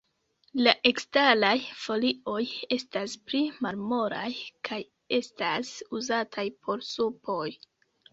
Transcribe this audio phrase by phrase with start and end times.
[0.67, 2.39] La eksteraj folioj
[2.77, 4.29] estas pli malmolaj,
[4.69, 4.79] kaj
[5.19, 7.47] estas uzataj por supoj.